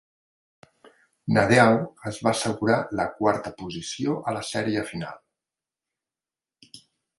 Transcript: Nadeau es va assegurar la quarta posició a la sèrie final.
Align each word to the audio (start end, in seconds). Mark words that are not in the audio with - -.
Nadeau 1.37 1.73
es 2.13 2.17
va 2.27 2.31
assegurar 2.31 2.79
la 3.01 3.05
quarta 3.21 3.53
posició 3.61 4.17
a 4.31 4.35
la 4.39 4.43
sèrie 4.53 4.89
final. 4.95 6.75